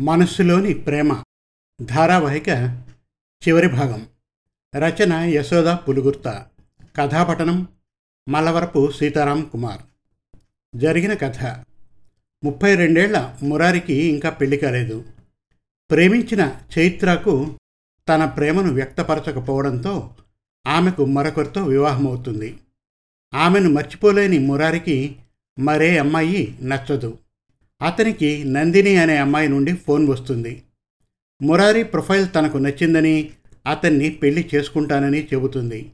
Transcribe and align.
మనస్సులోని 0.00 0.74
ప్రేమ 0.74 1.22
ధారావాహిక 1.82 2.48
చివరి 3.48 3.68
భాగం. 3.68 4.08
రచన 4.76 5.12
యశోద 5.12 5.76
పులుగుర్త. 5.88 6.46
కథాపఠనం 6.96 7.68
మల్లవరపు 8.28 8.90
సీతారాం 8.90 9.48
కుమార్. 9.52 9.82
జరిగిన 10.76 11.14
కథ. 11.14 11.64
ముప్పై 12.44 12.74
రెండేళ్ళ 12.74 13.36
మురారికి 13.42 13.94
ఇంకా 13.94 14.30
పెళ్ళి 14.30 14.56
కాలేదు. 14.56 15.04
ప్రేమించిన 15.90 16.60
చైత్రకు 16.78 17.58
తన 18.08 18.24
ప్రేమను 18.24 18.72
వ్యక్తపరచకపోవడంతో 18.72 20.14
ఆమెకు 20.66 21.04
మరొకరితో 21.04 21.64
వివాహమవుతుంది. 21.64 22.58
ఆమెను 23.34 23.70
మర్చిపోలేని 23.70 24.38
మురారికి 24.38 25.16
మరే 25.58 25.98
అమ్మాయి 25.98 26.58
నచ్చదు. 26.62 27.18
అతనికి 27.82 28.44
నందిని 28.44 28.96
అనే 28.96 29.16
అమ్మాయి 29.16 29.48
నుండి 29.48 29.72
ఫోన్ 29.72 30.08
వస్తుంది. 30.08 30.62
మురారి 31.42 31.84
ప్రొఫైల్ 31.84 32.28
తనకు 32.34 32.58
నచ్చిందని 32.58 33.30
అతన్ని 33.66 34.10
పెళ్ళి 34.10 34.50
చేసుకుంటానని 34.54 35.24
చెబుతుంది. 35.24 35.92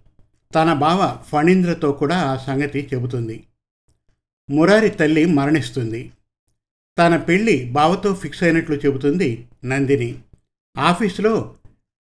తన 0.55 0.73
బావ 0.73 1.17
ఫణీంద్రతో 1.33 1.93
కూడా 1.93 2.17
ఆ 2.17 2.37
సంగతి 2.37 2.89
చెబుతుంది. 2.95 3.45
మురారి 4.51 4.89
తల్లి 4.89 5.25
మరణిస్తుంది. 5.25 6.13
తన 6.99 7.17
పెళ్ళి 7.17 7.71
బావతో 7.71 8.15
ఫిక్స్ 8.15 8.43
అయినట్లు 8.43 8.77
చెబుతుంది 8.77 9.47
నందిని. 9.65 10.19
ఆఫీసులో 10.79 11.55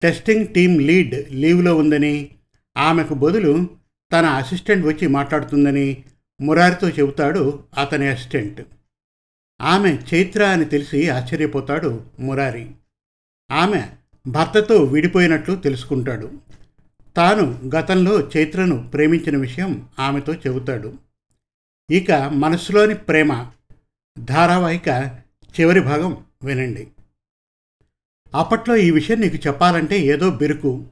టెస్టింగ్ 0.02 0.48
టీం 0.48 0.80
లీడ్ 0.80 1.32
లీవ్లో 1.32 1.76
ఉందని 1.76 2.30
ఆమెకు 2.78 3.14
బదులు 3.14 3.70
తన 4.14 4.26
అసిస్టెంట్ 4.26 4.86
వచ్చి 4.86 5.08
మాట్లాడుతుందని 5.08 6.04
మురారితో 6.42 6.90
చెబుతాడు 6.90 7.64
అతని 7.78 8.08
అసిస్టెంట్. 8.08 8.62
ఆమె 9.62 10.00
చైత్ర 10.14 10.44
అని 10.44 10.66
తెలిసి 10.66 11.10
ఆశ్చర్యపోతాడు 11.10 12.04
మురారి. 12.20 12.72
ఆమె 13.52 13.88
భర్తతో 14.28 14.84
విడిపోయినట్లు 14.84 15.56
తెలుసుకుంటాడు. 15.56 16.32
తాను 17.18 17.72
గతంలో 17.76 18.30
చైత్రను 18.38 18.88
ప్రేమించిన 18.88 19.38
విషయం 19.38 19.90
ఆమెతో 20.00 20.34
చెబుతాడు. 20.34 20.94
ఇక 21.92 22.12
మనసులోని 22.12 22.96
ప్రేమ 22.96 23.48
ధారావాహిక 24.20 24.88
చివరి 25.60 25.80
భాగం 25.80 26.26
వినండి. 26.44 26.88
అప్పట్లో 28.36 28.76
ఈ 28.76 28.92
విషయం 28.92 29.20
నీకు 29.20 29.36
చెప్పాలంటే 29.36 30.00
ఏదో 30.00 30.30
బెరుకు. 30.30 30.86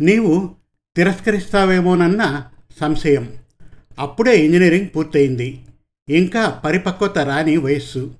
నీవు 0.00 0.54
తిరస్కరిస్తావేమోనన్న 0.96 2.50
సంశయం. 2.80 3.34
అప్పుడే 3.98 4.46
ఇంజనీరింగ్ 4.46 4.88
పూర్తయింది. 4.96 5.64
ఇంకా 6.16 6.48
పరిపక్వత 6.48 7.18
రాని 7.18 7.56
వయస్సు. 7.56 8.14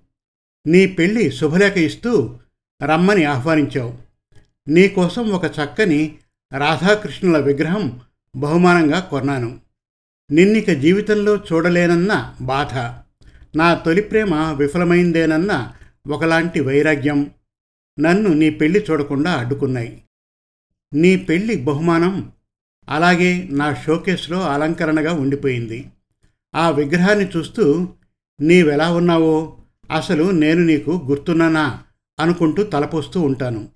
నీ 0.66 0.86
పెళ్ళి 0.86 1.32
శుభలేఖ 1.32 1.76
ఇస్తూ 1.76 2.38
రమ్మని 2.82 3.24
ఆహ్వానించావు. 3.24 3.98
నీకోసం 4.68 5.30
ఒక 5.30 5.44
చక్కని 5.44 6.18
రాధాకృష్ణుల 6.58 7.38
విగ్రహం 7.38 8.00
బహుమానంగా 8.36 9.00
కొన్నాను. 9.00 9.60
నిన్నిక 10.30 10.70
జీవితంలో 10.70 11.36
చూడలేనన్న 11.36 12.34
బాధ. 12.40 12.74
నా 13.56 13.74
తొలి 13.74 14.02
ప్రేమ 14.02 14.34
విఫలమైందేనన్న 14.34 15.72
ఒకలాంటి 16.08 16.60
వైరాగ్యం 16.60 17.30
నన్ను 18.00 18.32
నీ 18.32 18.50
పెళ్ళి 18.50 18.86
చూడకుండా 18.90 19.32
అడ్డుకున్నాయి. 19.32 20.02
నీ 20.94 21.16
పెళ్ళి 21.16 21.56
బహుమానం 21.56 22.32
అలాగే 22.88 23.48
నా 23.50 23.74
షోకేస్లో 23.74 24.48
అలంకరణగా 24.48 25.12
ఉండిపోయింది. 25.12 25.90
ఆ 26.54 26.70
విగ్రహాన్ని 26.70 27.28
చూస్తూ 27.28 27.88
నీవెలా 28.40 28.92
ఉన్నావో? 28.92 29.58
అసలు 29.90 30.30
నేను 30.30 30.60
నీకు 30.60 31.02
గుర్తున్నానా? 31.04 31.82
అనుకుంటూ 32.20 32.62
తలపోస్తూ 32.62 33.20
ఉంటాను. 33.20 33.68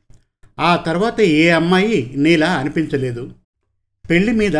ఆ 0.59 0.77
తర్వాత 0.77 1.21
ఏ 1.21 1.51
అమ్మాయి 1.51 2.15
నీలా 2.17 2.53
అనిపించలేదు. 2.55 3.35
పెళ్ళి 4.11 4.33
మీద 4.33 4.57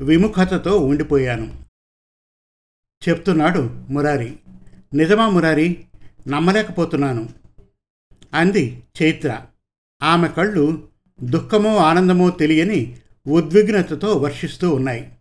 విముఖతతో 0.00 0.78
ఉండిపోయాను. 0.78 1.62
చెప్తున్నాడు 3.08 3.70
మురారి. 3.88 4.36
నిజమా 4.94 5.28
మురారి? 5.28 5.84
నమ్మలేకపోతున్నాను. 6.28 7.28
అంది 8.34 8.82
చైత్ర. 9.02 9.40
ఆమె 10.02 10.28
కళ్ళు 10.28 10.88
దుఃఖమో 11.22 11.76
ఆనందమో 11.76 12.30
తెలియని 12.30 12.96
ఉద్విగ్నతతో 13.28 14.12
వర్షిస్తూ 14.12 14.74
ఉన్నాయి. 14.74 15.12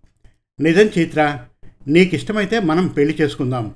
నిజం 0.60 0.90
చైత్ర 1.00 1.47
నీకిష్టమైతే 1.88 2.60
మనం 2.60 2.88
పెళ్ళి 2.88 3.18
చేసుకుందాం. 3.22 3.74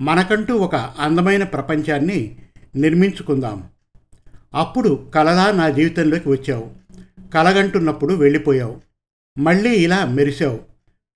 మనకంటూ 0.00 0.56
ఒక 0.56 0.74
అందమైన 0.74 1.44
ప్రపంచాన్ని 1.44 2.38
నిర్మించుకుందాం. 2.76 3.68
అప్పుడు 4.54 5.10
కలలా 5.14 5.52
నా 5.52 5.68
జీవితంలోకి 5.68 6.28
వచ్చావు. 6.28 6.70
కలగంటున్నప్పుడు 7.34 8.14
వెళ్ళిపోయావు. 8.14 8.80
మళ్ళీ 9.38 9.70
ఇలా 9.70 10.04
మెరిశావు 10.04 10.60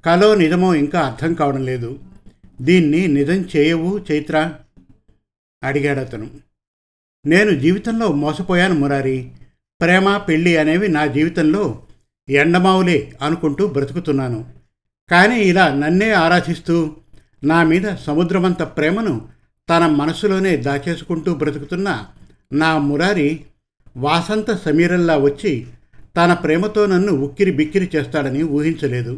కలో 0.04 0.34
నిజమో 0.34 0.74
ఇంకా 0.74 1.00
అర్థం 1.00 1.34
కావడం 1.34 1.64
లేదు. 1.64 1.98
దీన్ని 2.62 3.06
నిజం 3.06 3.48
చేయవు 3.56 4.04
చైత్ర? 4.12 4.54
అడిగాడు 5.62 6.00
అతను. 6.00 6.30
నేను 7.26 7.50
జీవితంలో 7.50 8.12
మోసపోయాను 8.12 8.74
మురారి. 8.74 9.30
ప్రేమ 9.80 10.16
పెళ్ళి 10.16 10.56
అనేవి 10.56 10.88
నా 10.88 11.06
జీవితంలో 11.06 11.82
ఎండమావులే 12.28 13.12
అనుకుంటూ 13.22 13.66
బ్రతుకుతున్నాను. 13.66 14.63
కానీ 15.10 15.40
ఇలా 15.42 15.74
నన్నే 15.74 16.10
ఆరాధిస్తూ 16.10 16.76
నా 17.44 17.62
మీద 17.62 17.86
సముద్రమంత 18.06 18.62
ప్రేమను 18.76 19.14
తన 19.68 19.86
మనసులోనే 19.86 20.56
దాచేసుకుంటూ 20.56 21.34
బ్రతుకుతున్న 21.34 21.88
నా 22.52 22.78
మురారి 22.78 23.44
వాసంత 23.96 24.50
సమీరంలా 24.56 25.16
వచ్చి 25.18 25.52
తన 26.16 26.34
ప్రేమతో 26.34 26.86
నన్ను 26.86 27.12
ఉక్కిరి 27.12 27.50
బిక్కిరి 27.50 27.90
చేస్తాడని 27.94 28.42
ఊహించలేదు. 28.42 29.14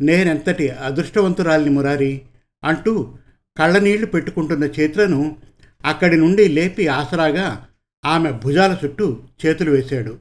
నేనెంతటి 0.00 0.68
అదృష్టవంతురాలిని 0.68 1.70
మురారి 1.70 2.12
అంటూ 2.62 2.92
కళ్ళనీళ్ళు 3.56 4.06
పెట్టుకుంటున్న 4.06 4.64
చేతులను 4.64 5.36
అక్కడి 5.84 6.16
నుండి 6.16 6.48
లేపి 6.48 6.86
ఆసరాగా 6.88 7.66
ఆమె 8.04 8.30
భుజాల 8.32 8.78
చుట్టూ 8.84 9.06
చేతులు 9.42 9.70
వేశాడు. 9.70 10.12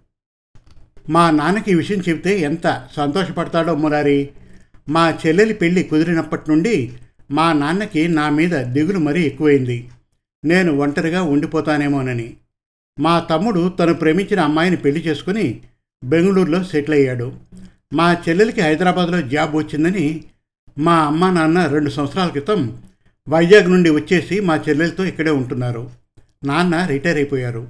మా 1.10 1.31
నాన్నకి 1.31 1.72
ఈ 1.72 1.75
విషయం 1.75 2.02
చెబితే 2.10 2.40
ఎంత 2.40 2.68
సంతోషపడతాడో 2.98 3.75
మురారి! 3.75 4.20
మా 4.89 5.17
చెల్లెలి 5.27 5.53
పెళ్ళి 5.53 5.83
కుదిరినప్పటి 5.83 6.51
నుండి 6.51 6.94
మా 7.31 7.53
నాన్నకి 7.53 8.07
నా 8.07 8.29
మీద 8.29 8.49
దిగులు 8.49 8.99
మరీ 8.99 9.23
ఎక్కువైంది. 9.23 9.89
నేను 10.45 10.77
ఒంటరిగా 10.77 11.23
ఉండిపోతానేమోనని. 11.23 12.33
మా 12.99 13.19
తమ్ముడు 13.19 13.69
తను 13.69 13.94
ప్రేమించిన 13.94 14.39
అమ్మాయిని 14.39 14.77
పెళ్ళి 14.77 15.01
చేసుకుని 15.01 15.61
బెంగళూరులో 16.03 16.63
సెటిల్ 16.63 16.95
అయ్యాడు. 16.95 17.33
మా 17.94 18.13
చెల్లెలికి 18.13 18.61
హైదరాబాద్లో 18.61 19.21
జాబ్ 19.21 19.55
వచ్చిందని 19.55 20.23
మా 20.79 20.95
అమ్మ 20.95 21.29
నాన్న 21.29 21.65
రెండు 21.65 21.89
సంవత్సరాల 21.89 22.29
క్రితం 22.29 22.77
వైజాగ్ 23.29 23.71
నుండి 23.71 23.89
వచ్చేసి 23.89 24.39
మా 24.39 24.55
చెల్లెలతో 24.69 25.05
ఇక్కడే 25.05 25.31
ఉంటున్నారు. 25.31 25.89
నాన్న 26.45 26.85
రిటైర్ 26.85 27.17
అయిపోయారు. 27.17 27.67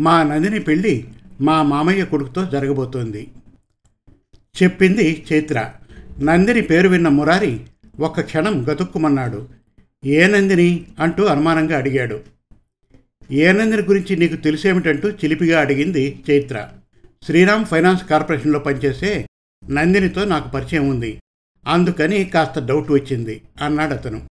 మా 0.00 0.22
నందిని 0.22 0.60
పెళ్ళి 0.60 1.04
మా 1.40 1.62
మామయ్య 1.62 2.04
కొడుకుతో 2.04 2.44
జరగబోతోంది. 2.44 3.28
చెప్పింది 4.62 5.26
చైత్ర. 5.32 5.70
నందిని 6.20 6.60
పేరు 6.60 6.88
విన్న 6.88 7.08
మురారి 7.08 7.60
ఒక్క 8.00 8.20
క్షణం 8.20 8.72
గతుక్కుమన్నాడు. 8.72 9.48
ఏ 10.04 10.26
నందిని? 10.26 10.86
అంటూ 11.00 11.24
అనుమానంగా 11.24 11.78
అడిగాడు. 11.78 12.20
ఏ 13.30 13.52
నందిని 13.52 13.82
గురించి 13.82 14.16
నీకు 14.16 14.36
తెలిసేమిటంటూ 14.36 15.10
చిలిపిగా 15.10 15.60
అడిగింది 15.60 16.22
చైత్ర. 16.30 16.68
శ్రీరామ్ 17.22 17.64
ఫైనాన్స్ 17.64 18.06
కార్పొరేషన్లో 18.06 18.58
పనిచేసే 18.58 19.26
నందినితో 19.70 20.24
నాకు 20.24 20.48
పరిచయం 20.48 20.88
ఉంది. 20.88 21.20
అందుకని 21.66 22.24
కాస్త 22.24 22.60
డౌట్ 22.60 22.90
వచ్చింది 22.90 23.42
అన్నాడు 23.62 23.94
అతను. 23.94 24.22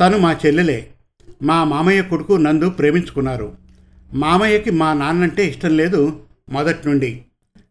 తను 0.00 0.18
మా 0.18 0.36
చెల్లెలే. 0.46 0.90
మా 1.42 1.64
మామయ్య 1.64 2.02
కొడుకు 2.02 2.32
నందు 2.32 2.70
ప్రేమించుకున్నారు. 2.70 3.56
మామయ్యకి 4.14 4.70
మా 4.70 4.94
నాన్నంటే 4.94 5.46
ఇష్టం 5.46 5.76
లేదు 5.76 6.20
మొదటి 6.50 6.88
నుండి 6.88 7.22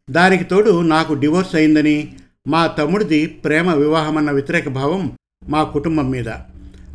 దానికి 0.10 0.44
తోడు 0.44 0.82
నాకు 0.82 1.14
డివోర్స్ 1.14 1.56
అయిందని 1.56 2.16
మా 2.48 2.68
తమ్ముడిది 2.68 3.26
ప్రేమ 3.26 3.74
వివాహమన్న 3.74 4.32
వ్యతిరేక 4.32 4.70
భావం 4.70 5.18
మా 5.50 5.64
కుటుంబం 5.64 6.10
మీద. 6.10 6.30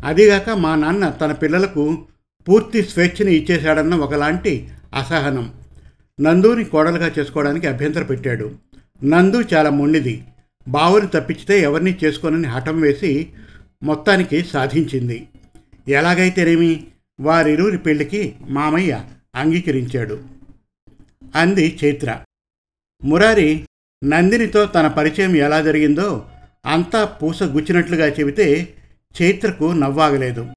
అదిగాక 0.05 0.49
మా 0.49 0.75
నాన్న 0.75 1.09
తన 1.09 1.31
పిల్లలకు 1.31 2.05
పూర్తి 2.47 2.83
స్వేచ్ఛని 2.83 3.35
ఇచ్చేశాడన్న 3.35 3.95
ఒకలాంటి 3.95 4.69
అసహనం. 4.95 5.53
నందుని 6.21 6.63
కోడలుగా 6.63 7.11
చేసుకోవడానికి 7.19 7.67
అభ్యంతర 7.67 8.03
పెట్టాడు. 8.03 8.51
నందు 9.03 9.43
చాలా 9.53 9.69
మొండిది. 9.69 10.23
బావుని 10.67 11.07
తప్పించితే 11.07 11.61
ఎవరిని 11.61 11.97
చేసుకోనని 12.03 12.47
హఠం 12.47 12.81
వేసి 12.81 13.29
మొత్తానికి 13.83 14.43
సాధించింది. 14.43 15.27
ఎలాగైతేనేమి? 15.87 16.87
వారిరువురి 17.19 17.77
పెళ్ళికి 17.77 18.35
మామయ్య 18.49 19.03
అంగీకరించాడు. 19.35 20.19
అంది 21.35 21.79
చైత్ర. 21.85 22.21
మురారి 23.03 23.65
నందినితో 24.05 24.65
తన 24.65 24.87
పరిచయం 24.87 25.35
ఎలా 25.35 25.61
జరిగిందో 25.61 26.25
అంతా 26.65 27.05
పూస 27.05 27.43
గుచ్చినట్లుగా 27.43 28.07
చెబితే 28.07 28.73
చైత్రకు 29.21 29.71
నవ్వాగలేదు. 29.71 30.47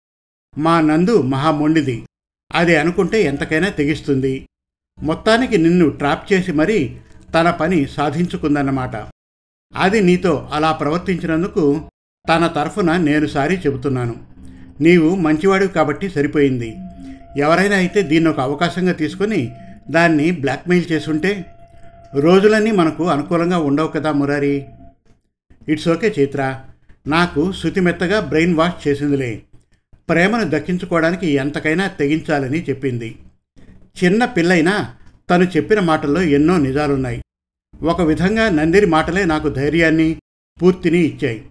మా 0.58 0.80
నందు 0.80 1.22
మహామొండిది. 1.22 2.06
అది 2.54 2.76
అనుకుంటే 2.76 3.22
ఎంతకైనా 3.22 3.68
తెగిస్తుంది. 3.68 4.48
మొత్తానికి 5.02 5.58
నిన్ను 5.58 5.88
ట్రాప్ 5.90 6.32
చేసి 6.32 6.52
మరీ 6.52 6.96
తన 7.34 7.50
పని 7.50 7.86
సాధించుకుందన్నమాట. 7.86 8.96
అది 9.74 10.00
నీతో 10.00 10.48
అలా 10.52 10.72
ప్రవర్తించినందుకు 10.72 11.90
తన 12.28 12.46
తరఫున 12.46 12.96
నేను 12.96 13.26
సారీ 13.26 13.56
చెబుతున్నాను. 13.56 14.16
నీవు 14.80 15.16
మంచివాడివి 15.16 15.72
కాబట్టి 15.72 16.10
సరిపోయింది. 16.10 16.76
ఎవరైనా 17.38 17.76
అయితే 17.76 18.02
దీన్ని 18.02 18.30
ఒక 18.30 18.40
అవకాశంగా 18.40 18.92
తీసుకొని 18.92 19.52
దాన్ని 19.90 20.30
బ్లాక్మెయిల్ 20.30 20.92
చేసుంటే 20.92 21.44
రోజులన్నీ 22.14 22.70
మనకు 22.70 23.08
అనుకూలంగా 23.08 23.58
ఉండవు 23.58 23.88
కదా 23.88 24.12
మురారి. 24.12 24.66
It's 25.68 25.88
okay 25.88 26.14
Chaitra. 26.18 26.60
నాకు 27.06 27.52
శృతిమెత్తగా 27.52 28.20
బ్రెయిన్ 28.20 28.54
వాష్ 28.54 28.88
చేసిందిలే. 28.88 29.42
ప్రేమను 30.08 30.44
దక్కించుకోవడానికి 30.44 31.26
ఎంతకైనా 31.26 31.86
తెగించాలని 31.86 32.62
చెప్పింది. 32.62 33.16
చిన్న 34.04 34.24
పిల్లైనా 34.24 34.94
తను 35.30 35.44
చెప్పిన 35.44 35.80
మాటల్లో 35.80 36.22
ఎన్నో 36.22 36.56
నిజాలున్నాయి. 36.56 37.22
ఒక 37.82 38.00
విధంగా 38.00 38.50
నందిని 38.50 38.86
మాటలే 38.86 39.24
నాకు 39.24 39.48
ధైర్యాన్ని 39.48 40.16
పూర్తిని 40.62 40.98
ఇచ్చాయి. 40.98 41.46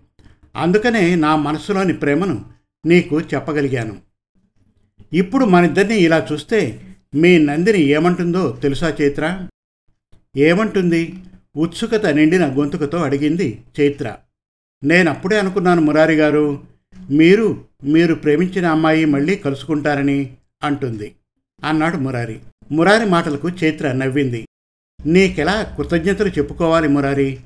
అందుకనే 0.56 1.16
నా 1.16 1.36
మనసులోని 1.36 1.94
ప్రేమను 1.94 2.46
నీకు 2.86 3.22
చెప్పగలిగాను. 3.22 3.98
ఇప్పుడు 5.14 5.46
మనిద్దరిని 5.46 5.96
ఇలా 5.96 6.28
చూస్తే 6.32 6.82
మీ 7.16 7.38
నందిని 7.38 7.80
ఏమంటుందో 7.80 8.60
తెలుసా 8.62 8.96
చైత్ర? 9.02 9.48
ఏమంటుంది? 10.38 11.14
ఉత్సుకత 11.56 12.06
నిండిన 12.06 12.58
గొంతుకతో 12.58 12.98
అడిగింది 12.98 13.62
చైత్ర. 13.80 14.16
నేనప్పుడే 14.84 15.40
అనుకున్నాను 15.40 15.82
మురారి 15.82 16.16
గారు 16.16 16.64
మీరు 17.10 17.66
మీరు 17.84 18.16
ప్రేమించిన 18.16 18.66
అమ్మాయి 18.66 19.06
మళ్ళీ 19.06 19.36
కలుసుకుంటారని 19.36 20.38
అంటుంది 20.64 21.16
అన్నాడు 21.64 21.98
మురారి. 21.98 22.40
మురారి 22.72 23.06
మాటలకు 23.06 23.50
చైత్ర 23.50 23.92
నవ్వింది. 23.92 24.48
నీకెలా 25.06 25.64
కృతజ్ఞతలు 25.64 26.28
చెప్పుకోవాలి 26.28 26.88
మురారి? 26.88 27.40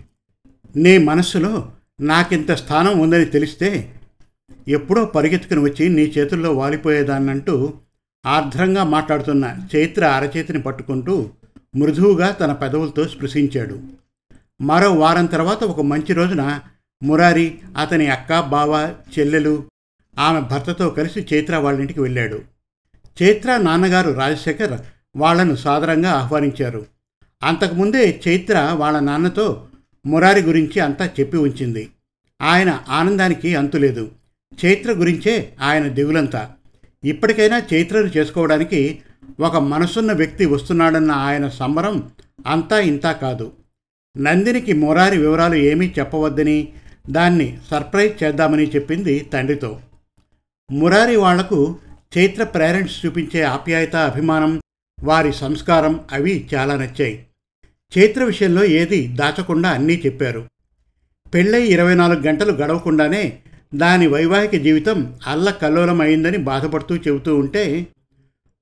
నీ 0.76 0.98
మనస్సులో 0.98 1.72
నాకింత 2.02 2.52
స్థానం 2.52 3.00
ఉందని 3.00 3.26
తెలిస్తే 3.26 3.96
ఎప్పుడో 4.68 5.06
పరిగెత్తుకుని 5.06 5.60
వచ్చి 5.60 5.90
నీ 5.90 6.02
చేతుల్లో 6.02 6.54
వాలిపోయేదాన్నంటూ 6.54 7.74
ఆర్ద్రంగా 8.26 8.84
మాట్లాడుతున్న 8.84 9.68
చైత్ర 9.76 10.06
అరచేతిని 10.06 10.62
పట్టుకుంటూ 10.62 11.30
మృదువుగా 11.76 12.32
తన 12.32 12.54
పెదవులతో 12.54 13.08
స్పృశించాడు. 13.08 13.82
మరో 14.62 14.94
వారం 14.94 15.26
తర్వాత 15.26 15.64
ఒక 15.64 15.82
మంచి 15.82 16.14
రోజున 16.14 16.60
మురారి 17.04 17.58
అతని 17.78 18.08
అక్క 18.08 18.40
బావ 18.40 18.96
చెల్లెలు 19.20 19.64
ఆమె 20.20 20.42
భర్తతో 20.42 20.90
కలిసి 20.90 21.28
చైత్ర 21.34 21.56
వాళ్ళ 21.56 21.80
ఇంటికి 21.80 22.02
వెళ్ళాడు. 22.02 22.42
చైత్ర 23.24 23.58
నాన్నగారు 23.58 24.12
రాజశేఖర్ 24.12 24.82
వాళ్ళను 25.16 25.56
సాదరంగా 25.56 26.12
ఆహ్వానించారు. 26.12 26.86
అంతకుముందే 27.44 28.22
చైత్ర 28.28 28.72
వాళ్ళ 28.74 29.00
నాన్నతో 29.00 29.68
మురారి 30.06 30.42
గురించి 30.42 30.80
అంతా 30.80 31.06
చెప్పి 31.06 31.38
ఉంచింది. 31.38 31.90
ఆయన 32.42 32.84
ఆనందానికి 32.90 33.56
అంతులేదు 33.56 34.12
చైత్ర 34.66 34.92
గురించే 34.92 35.54
ఆయన 35.62 35.88
దిగులంతా. 35.88 36.52
ఇప్పటికైనా 37.04 37.62
చైత్రను 37.74 38.08
చేసుకోవడానికి 38.18 39.02
ఒక 39.40 39.56
మనసున్న 39.56 40.14
వ్యక్తి 40.14 40.46
వస్తున్నాడన్న 40.46 41.12
ఆయన 41.12 41.50
సంబరం 41.50 42.12
అంతా 42.48 42.80
ఇంతా 42.80 43.12
కాదు. 43.12 43.52
నందినికి 44.18 44.74
మురారి 44.74 45.18
వివరాలు 45.18 45.56
ఏమీ 45.56 45.94
చెప్పవద్దని 46.00 46.74
దాన్ని 47.10 47.58
సర్ప్రైజ్ 47.72 48.24
చేద్దామని 48.24 48.70
చెప్పింది 48.70 49.20
తండ్రితో. 49.20 49.80
మురారి 50.72 51.16
వాళ్ళకు 51.16 51.78
చైత్ర 52.18 52.44
పేరెంట్స్ 52.44 53.06
చూపించే 53.06 53.42
ఆప్యాయత 53.42 53.96
అభిమానం 53.96 54.62
వారి 55.04 55.34
సంస్కారం 55.34 56.00
అవి 56.12 56.50
చాలా 56.56 56.76
నచ్చాయి. 56.76 57.26
చైత్ర 57.98 58.24
విషయంలో 58.24 58.64
ఏది 58.64 59.08
దాచకుండా 59.08 59.70
అన్నీ 59.70 60.02
చెప్పారు. 60.06 60.48
పెళ్ళై 61.34 61.62
ఇరవై 61.62 61.96
నాలుగు 61.96 62.20
గంటలు 62.20 62.52
గడవకుండానే 62.52 63.40
దాని 63.76 64.08
వైవాహిక 64.08 64.64
జీవితం 64.64 65.16
అల్లకల్లోలం 65.28 66.02
అయిందని 66.02 66.38
బాధపడుతూ 66.38 66.96
చెబుతూ 66.96 67.36
ఉంటే 67.36 67.88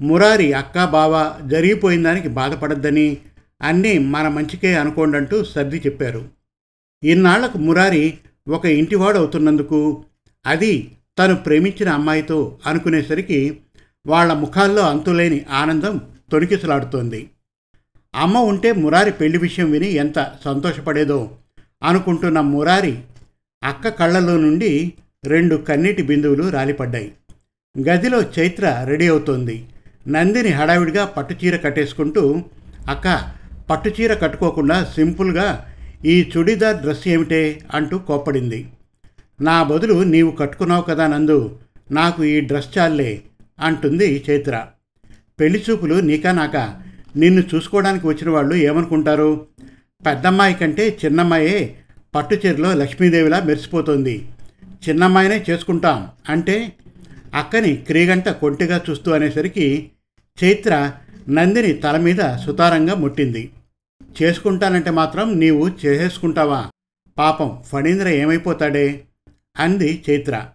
మురారి 0.02 0.54
అక్క 0.54 0.86
బావ 0.86 1.40
జరిగిపోయిన 1.48 2.04
దానికి 2.04 2.28
బాధపడద్దని 2.28 3.18
అన్నీ 3.62 3.98
మన 3.98 4.28
మంచికే 4.28 4.76
అనుకోండి 4.76 5.18
అంటూ 5.18 5.44
సర్ది 5.44 5.78
చెప్పారు. 5.78 6.26
ఇన్నాళ్ళకు 7.04 7.58
మురారి 7.58 8.18
ఒక 8.48 8.66
ఇంటివాడు 8.66 9.18
అవుతున్నందుకు 9.18 10.04
అది 10.46 10.92
తను 11.20 11.36
ప్రేమించిన 11.36 11.90
అమ్మాయితో 11.90 12.58
అనుకునేసరికి 12.66 13.60
వాళ్ళ 14.08 14.34
ముఖాల్లో 14.34 14.82
అంతులేని 14.82 15.46
ఆనందం 15.50 16.02
తొణికిసలాడుతోంది. 16.32 17.30
అమ్మ 18.16 18.38
ఉంటే 18.38 18.72
మురారి 18.72 19.12
పెళ్ళి 19.12 19.38
విషయం 19.38 19.72
విని 19.72 19.94
ఎంత 19.94 20.32
సంతోషపడేదో 20.46 21.32
అనుకుంటున్న 21.84 22.40
మురారి 22.40 23.00
అక్క 23.64 23.88
కళ్ళలో 23.88 24.38
నుండి 24.38 24.94
రెండు 25.26 25.56
కన్నీటి 25.56 26.02
బిందువులు 26.02 26.50
రాలిపడ్డాయి. 26.50 27.12
గదిలో 27.90 28.22
చైత్ర 28.40 28.86
రెడీ 28.88 29.08
అవుతోంది. 29.08 29.66
నందిని 30.08 30.50
హడావిడిగా 30.50 31.06
పట్టుచీర 31.06 31.56
కట్టేసుకుంటూ 31.56 32.44
అక్క 32.90 33.32
పట్టుచీర 33.70 34.14
కట్టుకోకుండా 34.14 34.84
సింపుల్గా 34.96 35.66
ఈ 36.06 36.32
చుడీదార్ 36.38 36.78
డ్రెస్ 36.78 37.08
ఏమిటే? 37.08 37.62
అంటూ 37.74 37.98
కోప్పడింది. 37.98 38.68
నా 39.42 39.64
బదులు 39.64 40.04
నీవు 40.04 40.32
కట్టుకున్నావు 40.32 40.82
కదా 40.82 41.08
నందు 41.08 41.60
నాకు 41.92 42.24
ఈ 42.24 42.40
డ్రెస్ 42.40 42.78
చాలే 42.78 43.22
అంటుంది 43.60 44.24
చైత్ర. 44.30 44.66
పెళ్ళి 45.40 45.64
చూపులు 45.70 45.96
నీకా 45.96 46.32
నాకా? 46.32 46.82
నిన్ను 47.16 47.44
చూసుకోవడానికి 47.56 48.08
వచ్చిన 48.08 48.30
వాళ్ళు 48.30 48.56
ఏమనుకుంటారు? 48.56 49.48
పెద్దమ్మాయి 50.06 50.54
కంటే 50.54 50.98
చిన్నమ్మాయే 51.06 51.76
పట్టుచీరలో 52.16 52.74
లక్ష్మీదేవిలా 52.74 53.44
మెరిసిపోతుంది. 53.44 54.30
చిన్నమ్మాయినే 54.90 55.46
చేసుకుంటాం 55.50 56.08
అంటే 56.30 56.74
అక్కని 57.34 57.76
క్రీగంట 57.76 58.30
కొంటిగా 58.30 58.82
చూస్తూ 58.90 59.12
అనేసరికి 59.12 59.92
చైత్ర 60.44 60.92
నందిని 61.30 61.74
తల 61.74 61.98
మీద 61.98 62.38
సుతారంగా 62.46 62.96
ముట్టింది. 62.96 63.50
చేసుకుంటానంటే 64.24 64.90
మాత్రం 64.90 65.40
నీవు 65.40 65.72
చేసేసుకుంటావా? 65.86 66.70
పాపం 67.18 67.64
ఫణీంద్ర 67.64 68.08
ఏమైపోతాడే? 68.08 69.04
అంది 69.58 70.04
చైత్ర. 70.10 70.46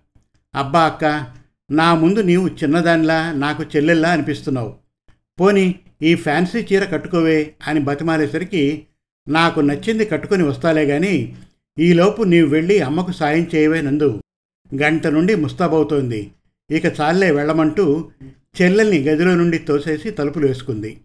అబ్బా 0.55 0.81
అక్క 0.81 1.27
నా 1.71 1.95
ముందు 1.95 2.21
నీవు 2.21 2.49
చిన్నదానిలా 2.49 3.33
నాకు 3.33 3.63
చెల్లెల్లా 3.63 4.11
అనిపిస్తున్నావు. 4.11 4.75
పోని 5.41 5.75
ఈ 6.03 6.15
ఫ్యాన్సీ 6.15 6.67
చీర 6.73 6.85
కట్టుకోవే 6.85 7.55
అని 7.67 7.81
బతిమాలేసరికి 7.81 8.87
నాకు 9.29 9.61
నచ్చింది 9.61 10.05
కట్టుకొని 10.05 10.43
వస్తాలే 10.43 10.85
గాని 10.85 11.37
ఈలోపు 11.79 12.23
నీవు 12.23 12.49
వెళ్ళి 12.49 12.81
అమ్మకు 12.81 13.13
సాయం 13.13 13.47
చేయవే 13.55 13.81
నందు. 13.81 14.21
గంట 14.83 15.07
నుండి 15.07 15.35
ముస్తాబవుతోంది. 15.35 16.31
ఇక 16.71 17.01
చాలే 17.01 17.31
వెళ్ళమంటూ 17.31 18.11
చెల్లెల్ని 18.61 19.03
గదిలో 19.03 19.35
నుండి 19.35 19.59
తోసేసి 19.59 20.11
తలుపులు 20.11 20.47
వేసుకుంది. 20.47 21.01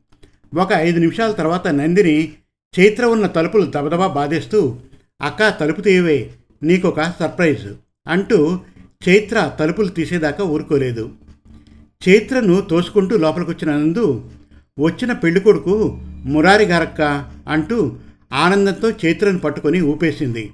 ఒక 0.56 0.72
ఐదు 0.74 1.00
నిమిషాల 1.00 1.32
తర్వాత 1.32 1.68
నందిని 1.68 2.34
చైత్ర 2.80 3.06
ఉన్న 3.06 3.26
తలుపులు 3.28 3.66
దబదబా 3.66 4.08
బాధేస్తూ 4.08 4.80
అక్క 5.22 5.50
తలుపు 5.60 5.82
తీయవే 5.82 6.32
నీకొక 6.64 7.02
సర్ప్రైజ్ 7.20 7.68
అంటూ 8.08 8.60
చైత్ర 9.10 9.52
తలుపులు 9.60 9.88
తీసేదాకా 9.88 10.44
ఊరుకోలేదు. 10.44 11.12
చైత్రను 12.08 12.62
తోసుకుంటూ 12.62 13.18
లోపలికొచ్చిన 13.18 13.72
నందు 13.72 14.30
వచ్చిన 14.80 15.14
పెళ్ళికొడుకు 15.14 16.00
మురారి 16.26 16.66
గారక్క 16.66 17.02
అంటూ 17.48 17.98
ఆనందంతో 18.34 18.92
చైత్రను 18.92 19.40
పట్టుకొని 19.40 19.82
ఊపేసింది. 19.82 20.52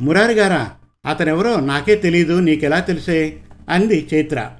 మురారి 0.00 0.34
గారా 0.34 0.70
అతనెవరో 1.06 1.60
నాకే 1.60 1.94
తెలియదు 1.94 2.32
నీకెలా 2.32 2.80
తెలిసే? 2.80 3.42
అంది 3.68 4.08
చైత్ర. 4.14 4.50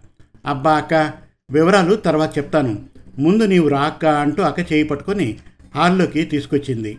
అబ్బా 0.46 0.72
అక్క 0.72 1.12
వివరాలు 1.50 1.94
తర్వాత 1.94 2.38
చెప్తాను. 2.38 2.86
ముందు 3.18 3.44
నీవు 3.44 3.68
రాక్క 3.68 4.06
అంటూ 4.06 4.42
అక్క 4.42 4.72
చేయి 4.72 4.84
పట్టుకొని 4.84 5.36
హాల్లోకి 5.74 6.24
తీసుకొచ్చింది. 6.24 6.98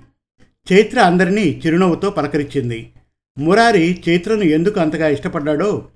చైత్ర 0.73 0.99
అందరినీ 0.99 1.61
చిరునవ్వుతో 1.65 2.09
పలకరించింది. 2.09 2.89
మురారి 3.37 4.03
చైత్రను 4.09 4.43
ఎందుకు 4.43 4.79
అంతగా 4.79 5.07
ఇష్టపడ్డాడో 5.07 5.87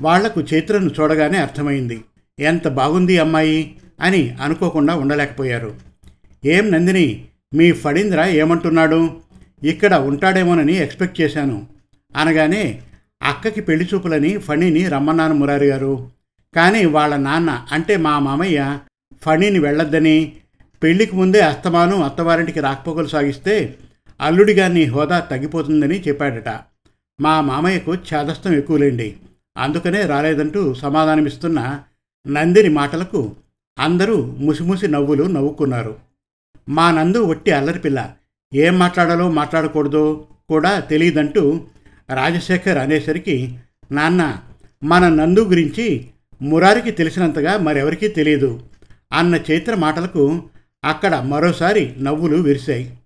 వాళ్ళకు 0.00 0.40
చైత్రను 0.40 0.90
చూడగానే 1.00 1.38
అర్థమైంది. 1.38 2.00
ఎంత 2.38 2.68
బాగుంది 2.68 3.18
అమ్మాయి 3.18 3.76
అని 4.00 4.30
అనుకోకుండా 4.30 4.94
ఉండలేకపోయారు. 4.94 5.74
ఏం 6.44 6.70
నందిని 6.70 7.24
మీ 7.54 7.72
ఫణీంద్ర 7.72 8.24
ఏమంటున్నాడు? 8.28 9.10
ఇక్కడ 9.62 9.94
ఉంటాడేమోనని 9.94 10.74
ఎక్స్పెక్ట్ 10.76 11.20
చేశాను. 11.20 11.66
అనగానే 12.16 12.82
అక్కకి 13.22 13.60
పెళ్ళి 13.60 13.88
చూపులని 13.94 14.38
ఫణిని 14.38 14.88
రమ్మన్నాను 14.88 15.34
మురారి 15.34 15.66
గారు. 15.66 16.10
కానీ 16.56 16.84
వాళ్ళ 16.84 17.16
నాన్న 17.16 17.66
అంటే 17.72 17.96
మా 17.96 18.18
మామయ్య 18.18 18.78
ఫణిని 19.26 19.58
వెళ్ళొద్దని 19.58 20.32
పెళ్ళికి 20.82 21.16
ముందే 21.16 21.40
అస్తమానం 21.40 22.02
అత్తవారింటికి 22.02 22.60
రాకపోకలు 22.60 23.06
సాగిస్తే 23.06 23.78
అల్లుడిగా 24.20 24.90
హోదా 24.90 25.20
తగ్గిపోతుందని 25.20 26.00
చెప్పాడట. 26.00 26.48
మా 27.20 27.40
మామయ్యకు 27.40 27.94
ఛాదస్థం 27.94 28.52
ఎక్కువలేండి. 28.52 29.16
అందుకనే 29.56 30.02
రాలేదంటూ 30.02 30.74
సమాధానమిస్తున్న 30.74 31.80
నందిని 32.28 32.68
మాటలకు 32.68 33.36
అందరూ 33.78 34.36
ముసిముసి 34.38 34.88
నవ్వులు 34.88 35.24
నవ్వుకున్నారు. 35.24 35.96
మా 36.68 36.90
నందు 36.90 37.18
ఒట్టి 37.18 37.50
అల్లరిపిల్ల 37.50 38.12
ఏం 38.54 38.78
మాట్లాడాలో 38.78 39.30
మాట్లాడకూడదో 39.30 40.26
కూడా 40.48 40.80
తెలియదంటూ 40.80 41.60
రాజశేఖర్ 42.10 42.78
అనేసరికి 42.78 43.58
నాన్న 43.92 44.38
మన 44.84 45.08
నందు 45.08 45.40
గురించి 45.40 46.10
మురారికి 46.42 46.90
తెలిసినంతగా 46.90 47.58
మరెవరికీ 47.58 48.08
తెలియదు 48.08 48.60
అన్న 49.12 49.40
చైత్ర 49.50 49.74
మాటలకు 49.74 50.42
అక్కడ 50.84 51.16
మరోసారి 51.16 51.94
నవ్వులు 51.98 52.36
విరిశాయి. 52.36 52.96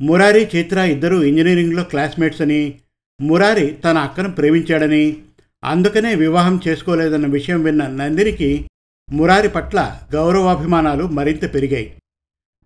మురారి 0.00 0.50
చైత్ర 0.56 0.78
ఇద్దరూ 0.78 1.22
ఇంజనీరింగ్లో 1.22 1.84
క్లాస్మేట్స్ 1.84 2.40
అని 2.40 2.74
మురారి 3.20 3.78
తన 3.84 3.98
అక్కను 3.98 4.30
ప్రేమించాడని 4.30 5.16
అందుకనే 5.64 6.14
వివాహం 6.14 6.60
చేసుకోలేదన్న 6.68 7.26
విషయం 7.26 7.62
విన్న 7.62 7.86
నందినికి 7.86 8.68
మురారి 9.12 9.48
పట్ల 9.48 10.00
గౌరవాభిమానాలు 10.14 11.04
మరింత 11.04 11.54
పెరిగాయి. 11.54 11.94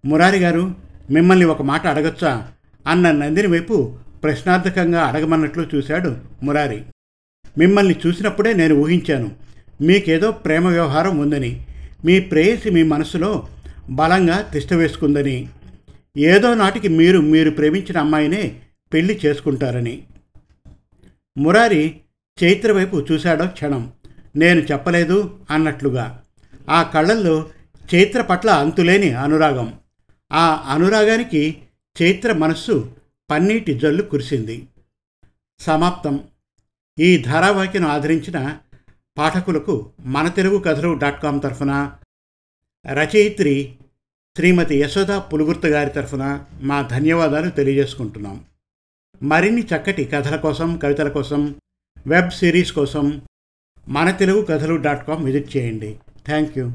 మురారి 0.05 0.39
గారు 0.39 0.75
మిమ్మల్ని 1.11 1.45
ఒక 1.45 1.63
మాట 1.63 1.87
అడగచ్చా? 1.87 2.49
అన్న 2.89 3.11
నందిని 3.11 3.49
వైపు 3.49 3.97
ప్రశ్నార్థకంగా 4.23 5.03
అడగమన్నట్లు 5.03 5.67
చూశాడు 5.75 6.17
మురారి. 6.43 6.83
మిమ్మల్ని 7.59 7.97
చూసినప్పుడే 8.07 8.53
నేను 8.53 8.75
ఊహించాను. 8.75 9.33
మీకేదో 9.81 10.33
ప్రేమ 10.33 10.69
వ్యవహారం 10.69 11.19
ఉందని. 11.19 11.67
మీ 12.05 12.21
ప్రేయసి 12.21 12.71
మీ 12.71 12.83
మనసులో 12.83 13.49
బలంగా 13.91 14.43
తిష్టవేసుకుందని 14.43 15.49
ఏదో 16.17 16.55
నాటికి 16.55 16.89
మీరు 16.89 17.19
మీరు 17.19 17.51
ప్రేమించిన 17.51 17.99
అమ్మాయినే 17.99 18.61
పెళ్ళి 18.93 19.21
చేసుకుంటారని. 19.27 20.03
మురారి 21.39 21.97
చైత్ర 22.45 22.73
వైపు 22.73 23.07
చూశాడో 23.13 23.47
క్షణం. 23.47 23.93
నేను 24.37 24.61
చెప్పలేదు 24.61 25.39
అన్నట్లుగా. 25.51 26.23
ఆ 26.71 26.83
కళ్ళల్లో 26.83 27.49
చైత్ర 27.95 28.23
పట్ల 28.23 28.51
అంతులేని 28.51 29.11
అనురాగం. 29.11 29.73
ఆ 30.33 30.67
అనురాగానికి 30.75 31.57
చైత్ర 32.03 32.33
మనస్సు 32.33 32.93
పన్నీటి 33.31 33.75
జల్లు 33.75 34.03
కురిసింది. 34.03 34.69
సమాప్తం. 35.61 36.25
ఈ 36.99 37.17
ధారావాహికను 37.17 37.89
ఆదరించిన 37.89 38.59
పాఠకులకు 39.19 39.91
మన 40.01 40.29
తెలుగు 40.29 40.59
కథలు 40.59 40.95
డాట్ 40.95 41.23
కామ్ 41.23 41.43
తరఫున 41.43 41.93
రచయిత్రి 42.93 43.77
శ్రీమతి 44.37 44.77
యశోద 44.77 45.07
పులుగుర్త 45.07 45.67
గారి 45.67 45.91
తరఫున 45.91 46.45
మా 46.63 46.83
ధన్యవాదాలు 46.83 47.51
తెలియజేసుకుంటున్నాం. 47.51 48.45
మరిన్ని 49.23 49.63
చక్కటి 49.63 50.05
కథల 50.05 50.37
కోసం 50.37 50.77
కవితల 50.77 51.09
కోసం 51.09 51.55
వెబ్ 52.07 52.31
సిరీస్ 52.31 52.73
కోసం 52.73 53.23
మన 53.89 54.11
తెలుగు 54.11 54.45
కథలు 54.45 54.77
డాట్ 54.77 55.07
కామ్ 55.07 55.25
విజిట్ 55.25 55.57
చేయండి. 55.57 56.01
Thank 56.27 56.59
you. 56.59 56.73